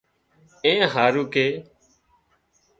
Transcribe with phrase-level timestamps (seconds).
[0.63, 1.47] اي اين هارو ڪي